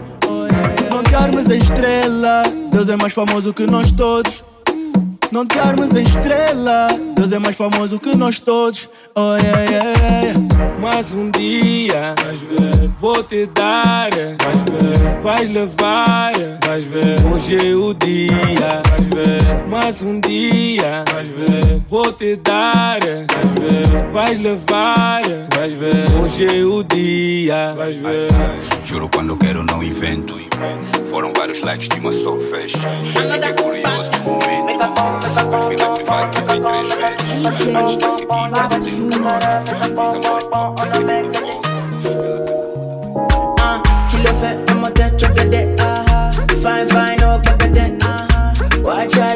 Não 0.90 1.04
te 1.04 1.16
armes 1.16 1.50
em 1.50 1.58
estrela, 1.58 2.44
Deus 2.72 2.90
é 2.90 2.96
mais 2.96 3.14
famoso 3.14 3.54
que 3.54 3.70
nós 3.70 3.92
todos. 3.92 4.47
Não 5.32 5.46
te 5.46 5.60
armes 5.60 5.94
em 5.94 6.04
estrela, 6.04 6.88
Deus 7.13 7.32
é 7.34 7.40
mais 7.40 7.56
famoso 7.56 8.00
que 8.00 8.16
nós 8.16 8.40
todos. 8.40 8.90
Oh, 9.13 9.36
yeah, 9.36 9.62
yeah, 9.70 10.24
yeah. 10.24 10.80
Mais 10.80 11.12
um 11.12 11.30
dia, 11.30 12.16
vais 12.24 12.40
ver, 12.40 12.90
vou 13.00 13.22
te 13.24 13.46
dar, 13.48 14.10
vais 14.12 14.63
ver, 14.72 15.22
vais 15.22 15.50
levar, 15.50 16.32
vais 16.66 16.86
ver. 16.86 17.16
Hoje 17.30 17.56
é 17.58 17.76
o 17.76 17.94
dia, 17.94 18.82
vais 18.90 19.08
ver. 19.13 19.68
Mais 19.68 20.02
um 20.02 20.20
dia, 20.22 21.04
vais 21.13 21.30
ver, 21.30 21.82
vou 21.90 22.13
te 22.13 22.38
dar, 22.38 23.00
vais 23.02 23.52
ver, 23.60 24.12
vais 24.13 24.40
levar, 24.40 25.22
vais 25.56 25.74
ver. 25.74 26.06
Hoje 26.22 26.46
é 26.46 26.63
o 26.63 26.84
dia, 26.84 27.74
vais 27.76 27.98
ver. 27.98 28.28
Juro 28.86 29.10
quando 29.13 29.36
quero 29.36 29.62
não 29.63 29.84
invento. 29.84 30.47
Foram 31.10 31.32
vários 31.34 31.62
likes 31.62 31.88
de 31.89 32.00
uma 32.00 32.12
só 32.12 32.36
festa. 32.52 32.80
Fiquei 33.32 33.54
curioso 33.54 34.12
no 34.12 34.32
momento. 34.34 34.78
Na 35.80 35.89
privada 35.91 36.28
que 36.30 36.39
vi 36.41 36.60
três 36.60 36.88
vezes. 36.89 37.76
Antes 37.76 37.98
de 37.98 38.06
seguir, 38.06 38.28
perguntei 38.52 38.96
no 39.00 39.12
chrome. 39.12 39.63
Diz 39.65 39.82
amor 39.82 40.39
é 40.39 40.41
top, 40.50 40.74
segundo 40.91 41.30
fogo. 41.38 41.62
Ah, 43.60 43.78
kí 44.10 44.17
ló 44.24 44.32
fẹ́ 44.41 44.54
ọmọdé 44.72 45.06
jọgẹdẹ 45.20 45.62
fine 46.63 46.86
fine 46.93 47.24
ó 47.26 47.38
gbẹgẹdẹ 47.43 47.86
watch 48.84 49.15
your 49.15 49.34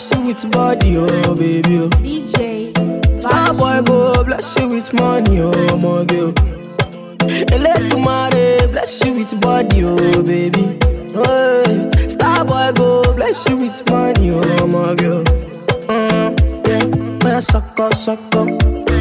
bless 0.00 0.14
you 0.14 0.26
with 0.26 0.50
body, 0.52 0.96
oh 0.96 1.34
baby. 1.36 1.78
Oh. 1.78 1.88
DJ. 2.00 3.22
Star 3.22 3.52
boy 3.52 3.82
go 3.82 4.24
bless 4.24 4.58
you 4.58 4.68
with 4.68 4.92
money, 4.94 5.40
oh 5.40 5.76
my 5.76 6.04
girl. 6.06 6.32
Elédùmarè 7.54 8.70
bless 8.72 9.04
you 9.04 9.12
with 9.12 9.38
body, 9.40 9.84
oh 9.84 10.22
baby. 10.22 10.78
Oh, 11.14 11.62
yeah. 11.66 12.08
Star 12.08 12.44
boy 12.46 12.72
go 12.76 13.02
bless 13.14 13.46
you 13.48 13.56
with 13.58 13.82
money, 13.90 14.30
oh 14.30 14.66
my 14.68 14.94
girl. 14.94 15.22
Mm, 15.88 16.32
yeah, 16.66 16.84
when 17.24 17.36
I 17.36 17.40
suck 17.40 17.78
up, 17.78 17.92
suck 17.94 18.18
up, 18.36 18.48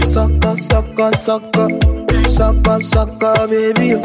suck 0.10 0.46
up, 0.46 0.60
suck 0.60 1.00
up, 1.00 1.16
suck 1.16 1.58
up, 1.58 1.72
suck 2.28 2.68
up, 2.68 2.82
suck 2.82 3.24
up, 3.24 3.50
baby. 3.50 4.02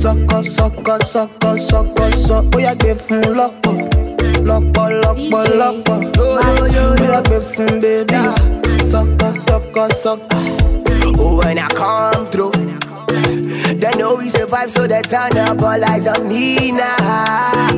Suck 0.00 0.32
up, 0.32 0.44
suck 0.44 0.88
up, 0.88 1.02
suck 1.04 1.44
up, 1.44 1.58
suck. 1.58 2.54
Oh 2.54 2.58
yeah, 2.58 2.74
give 2.74 3.00
fun 3.00 3.22
lọ́pọ̀, 3.38 4.11
lọ́pọ̀, 4.48 4.86
lọ́pọ̀, 5.02 5.42
lọ́pọ̀. 5.60 5.98
Oh 6.18 6.66
yeah, 6.76 7.22
give 7.28 7.46
fun 7.54 7.80
baby. 7.80 8.20
Suck 8.90 9.22
up, 9.22 9.36
suck 9.36 9.76
up, 9.76 9.92
suck 9.92 10.20
up. 10.34 11.18
Oh, 11.18 11.36
when 11.38 11.58
I 11.58 11.68
come 11.68 12.24
through, 12.26 12.52
they 13.80 13.90
know 13.98 14.14
we 14.14 14.28
survive, 14.28 14.70
so 14.70 14.86
they 14.86 15.02
turn 15.02 15.36
up 15.38 15.62
all 15.62 15.84
eyes 15.90 16.06
on 16.06 16.28
me 16.28 16.72
now. 16.72 17.68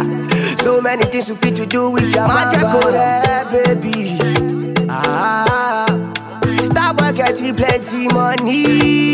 So 0.63 0.81
many 0.81 1.05
things 1.05 1.29
we 1.29 1.37
fit 1.37 1.57
to 1.57 1.67
do 1.67 1.91
with 1.91 2.13
your 2.15 2.27
magic, 2.27 2.61
oh, 2.65 3.45
baby. 3.53 4.19
Ah, 4.89 5.87
stop 6.71 6.97
getting 7.15 7.55
plenty 7.55 8.09
money. 8.09 9.14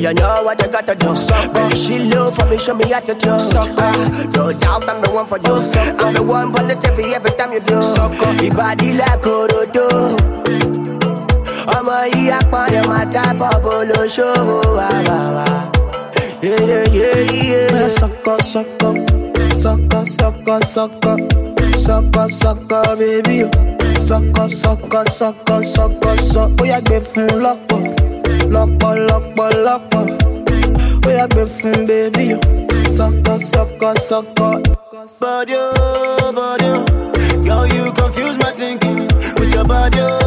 Yeah, 0.00 0.08
you 0.10 0.14
know 0.14 0.42
what 0.42 0.60
you 0.62 0.68
gotta 0.68 0.94
do. 0.94 1.12
Baby, 1.52 1.76
she 1.76 1.98
low 1.98 2.30
for 2.30 2.46
me, 2.46 2.56
show 2.56 2.74
me 2.74 2.88
how 2.90 3.00
to 3.00 3.14
do. 3.14 3.28
Ah, 3.30 4.30
no 4.34 4.50
doubt 4.52 4.88
I'm 4.88 5.02
the 5.02 5.10
one 5.12 5.26
for 5.26 5.36
you. 5.38 5.56
I'm 6.00 6.14
the 6.14 6.22
one 6.22 6.52
for 6.54 6.62
the 6.62 6.74
TV 6.74 7.12
every 7.12 7.30
time 7.32 7.52
you 7.52 7.60
do. 7.60 7.74
Your 8.42 8.54
body 8.54 8.94
like 8.94 9.20
Orodo. 9.26 10.16
ọmọ 11.76 11.96
yìí 12.12 12.30
apọ̀yọ̀ 12.38 12.82
máa 12.90 13.04
tábọ̀ 13.14 13.54
bolóṣòwò 13.64 14.58
wà 14.78 14.88
wà 15.08 15.18
wà. 15.36 15.46
Sucker, 17.98 18.38
sucker, 18.52 18.94
sucker, 19.62 20.06
sucker, 20.16 20.60
sucker, 20.74 21.18
sucker, 21.84 22.28
sucker, 22.40 22.84
baby. 22.98 23.38
Sucker, 24.08 24.48
sucker, 24.62 25.04
sucker, 25.18 25.62
sucker, 25.74 26.16
sucker. 26.32 26.62
Ó 26.62 26.64
yá 26.72 26.78
gbé 26.86 26.96
fún 27.10 27.28
lọ́pọ̀, 27.44 27.80
lọ́pọ̀, 28.54 28.92
lọ́pọ̀, 29.08 29.48
lọ́pọ̀. 29.66 30.04
Ó 31.06 31.08
yá 31.18 31.24
gbé 31.32 31.42
fún 31.56 31.78
baby. 31.88 32.26
Sucker, 32.96 33.38
sucker, 33.52 33.94
sucker. 34.08 34.54
Body, 35.20 35.54
oh, 35.56 36.32
body, 36.38 36.68
oh. 36.76 36.84
Girl, 37.46 37.64
you 37.74 37.84
confuse 37.98 38.36
my 38.42 38.50
thinking 38.60 38.98
with 39.38 39.52
your 39.54 39.64
body, 39.64 39.98
oh, 40.00 40.19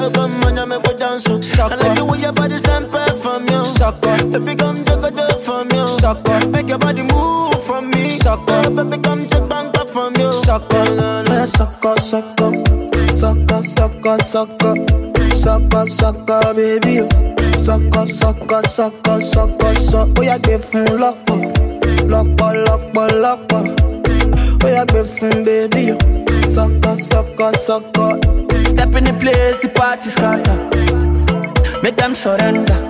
Girl, 0.00 0.10
come 0.12 0.44
on, 0.44 0.56
you 0.56 0.66
make 0.66 0.82
me 0.86 0.94
dance, 0.94 1.24
oh. 1.28 1.40
I 1.60 1.74
like 1.76 1.94
the 1.98 2.04
way 2.06 2.20
your 2.20 2.32
body 2.32 2.56
sample 2.56 3.04
from 3.20 3.46
you, 3.48 3.64
sucker. 3.66 4.16
Baby, 4.32 4.56
come 4.56 4.82
juggle 4.84 5.18
it 5.18 5.42
from 5.44 5.68
you, 5.72 5.86
sucker. 6.00 6.48
Make 6.48 6.68
your 6.68 6.78
body 6.78 7.02
move 7.02 7.62
from 7.64 7.90
me, 7.90 8.08
sucker. 8.08 8.70
Baby, 8.70 8.96
come 9.02 9.28
check 9.28 9.46
bank 9.48 9.76
up 9.76 9.90
from 9.90 10.14
you, 10.16 10.32
sucker. 10.32 10.84
Man, 10.96 11.46
sucker, 11.46 11.96
sucker, 12.00 12.50
sucker, 13.20 13.62
sucker, 13.62 14.18
sucker, 14.24 14.74
sucker, 15.36 15.86
sucker, 15.86 16.54
baby. 16.54 17.04
Sucker, 17.60 18.06
sucker, 18.06 18.62
sucker, 18.68 19.20
sucker, 19.20 19.74
sucker. 19.74 20.20
Ó 20.20 20.22
yá 20.24 20.38
gbé 20.38 20.56
fún 20.58 20.86
lọ́pọ̀, 21.02 21.38
lọ́pọ̀, 22.12 22.50
lọ́pọ̀, 22.66 23.06
lọ́pọ̀. 23.22 23.62
Ó 24.64 24.68
yá 24.76 24.84
gbé 24.86 25.00
fún 25.04 25.44
baby. 25.44 25.84
Sucker, 26.54 26.96
sucker, 27.10 27.52
sucker. 27.66 28.39
Step 28.80 28.94
in 28.94 29.04
the 29.04 29.12
place, 29.12 29.58
the 29.58 29.68
party 29.68 30.08
scatter. 30.08 30.56
Make 31.82 31.96
them 31.98 32.12
surrender. 32.14 32.80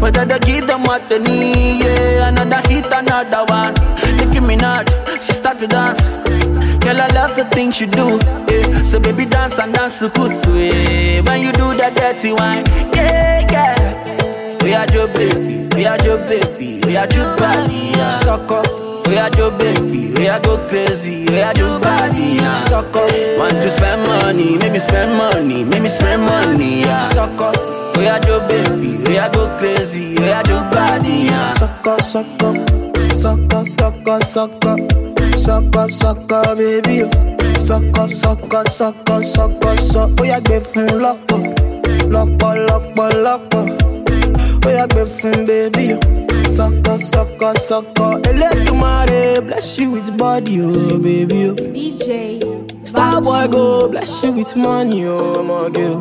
Whether 0.00 0.24
they 0.24 0.38
give 0.38 0.66
them 0.66 0.84
what 0.84 1.06
they 1.10 1.18
need, 1.18 1.84
yeah. 1.84 2.28
Another 2.28 2.66
hit, 2.66 2.86
another 2.86 3.44
one. 3.52 3.74
Nicki 4.16 4.40
Minaj, 4.40 4.88
she 5.22 5.34
start 5.34 5.58
to 5.58 5.66
dance. 5.66 6.00
Girl, 6.82 6.98
I 6.98 7.08
love 7.08 7.36
the 7.36 7.44
things 7.52 7.78
you 7.78 7.88
do, 7.88 8.18
yeah. 8.48 8.84
So 8.84 8.98
baby, 8.98 9.26
dance 9.26 9.58
and 9.58 9.74
dance 9.74 9.98
to 9.98 10.08
kusu, 10.08 10.48
yeah. 10.56 11.20
When 11.20 11.42
you 11.42 11.52
do 11.52 11.76
that 11.76 11.94
dirty 11.94 12.32
wine, 12.32 12.64
yeah, 12.94 13.44
yeah. 13.52 14.64
We 14.64 14.72
are 14.72 14.88
your 14.94 15.08
baby, 15.08 15.68
we 15.76 15.84
are 15.84 15.98
your 16.02 16.24
baby, 16.24 16.80
we 16.86 16.96
are 16.96 17.06
your 17.12 17.36
body, 17.36 17.92
yeah. 17.92 18.08
Sucker. 18.20 18.83
We 19.06 19.18
are 19.18 19.30
your 19.36 19.50
baby, 19.52 20.12
we 20.16 20.28
are 20.28 20.40
go 20.40 20.56
crazy, 20.68 21.24
we 21.28 21.40
are 21.40 21.52
your 21.56 21.78
body, 21.80 22.36
yeah. 22.40 22.54
Sucker. 22.68 23.06
Want 23.38 23.52
to 23.62 23.70
spend 23.70 24.02
money, 24.08 24.56
make 24.58 24.72
me 24.72 24.78
spend 24.78 25.16
money, 25.16 25.64
make 25.64 25.82
me 25.82 25.88
spend 25.88 26.22
money, 26.22 26.80
yeah. 26.80 26.98
Sucker. 27.10 27.52
We 27.98 28.08
are 28.08 28.20
your 28.26 28.40
baby, 28.48 28.96
we 29.06 29.18
are 29.18 29.30
go 29.30 29.46
crazy, 29.58 30.14
we 30.16 30.30
are 30.30 30.42
your 30.48 30.62
body, 30.70 31.28
yeah. 31.30 31.50
Sucker, 31.50 31.96
sucker, 32.02 32.54
sucker, 33.22 33.64
sucker, 33.66 34.20
sucker, 34.24 34.76
sucker, 35.38 35.88
sucker, 35.88 36.56
baby. 36.56 37.04
Sucker, 37.64 38.08
sucker, 38.08 38.64
sucker, 38.68 39.22
sucker, 39.22 39.76
sucker. 39.76 40.22
Ó 40.22 40.24
yá 40.24 40.40
gbé 40.40 40.60
fún 40.60 40.88
lọ́pọ̀, 41.02 41.40
lọ́pọ̀, 42.12 42.52
lọ́pọ̀, 42.68 43.08
lọ́pọ̀. 43.24 43.64
Ó 44.66 44.70
yá 44.70 44.86
gbé 44.86 45.02
fún 45.16 45.46
baby. 45.46 46.23
Sucker, 46.56 46.98
sucker, 47.00 47.54
sucker. 47.68 48.12
Elédùmarè 48.30 49.40
bless 49.46 49.78
you 49.78 49.90
with 49.92 50.10
body, 50.16 50.60
oh 50.62 50.98
baby. 50.98 51.48
Oh. 51.50 51.54
DJ. 51.54 52.40
Star 52.86 53.20
boy 53.20 53.46
go 53.48 53.88
bless 53.88 54.22
you 54.22 54.32
with 54.32 54.54
money, 54.56 55.04
oh 55.06 55.42
my 55.42 55.68
girl. 55.70 56.00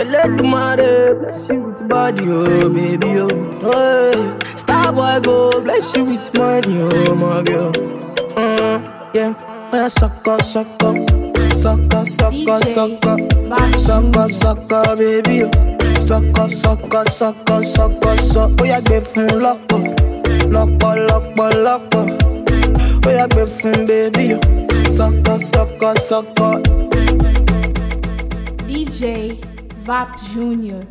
Elédùmarè 0.00 1.14
bless 1.20 1.48
you 1.50 1.60
with 1.66 1.88
body, 1.88 2.24
oh 2.28 2.68
baby, 2.70 3.20
oh. 3.20 3.28
Hey. 3.62 4.16
Star 4.56 4.92
boy 4.92 5.20
go 5.22 5.60
bless 5.60 5.94
you 5.96 6.04
with 6.04 6.34
money, 6.34 6.80
oh 6.80 7.14
my 7.14 7.42
girl. 7.42 7.72
Mm, 8.36 8.80
yeah, 9.14 9.32
when 9.70 9.82
I 9.82 9.88
suck 9.88 10.26
up, 10.28 10.42
suck 10.42 10.66
up, 10.82 10.96
suck 11.62 11.94
up, 11.94 12.08
suck 12.08 12.48
up, 12.48 12.62
suck 12.62 13.04
Sọkọ 16.08 16.44
sọkọ 16.62 17.00
sọkọ 17.18 17.56
sọkọ 17.74 18.10
sọ. 18.32 18.42
Ó 18.60 18.64
yá 18.72 18.78
gbé 18.86 18.96
fún 19.10 19.28
lọ́pọ̀. 19.44 19.80
Lọ́pọ̀ 20.54 20.92
lọ́pọ̀ 21.08 21.48
lọ́pọ̀. 21.64 22.04
Ó 23.06 23.10
yá 23.18 23.24
gbé 23.32 23.42
fún 23.56 23.76
bébí 23.88 24.26
o. 24.36 24.38
Sọkọ 24.96 25.32
sọkọ 25.52 25.88
sọkọ. 26.08 26.48
DJ 28.68 29.00
Wap 29.86 30.08
Jr. 30.30 30.82